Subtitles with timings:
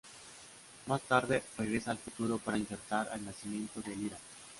[0.87, 4.17] Más tarde regresa al futuro para insertar el nacimiento de Lyra.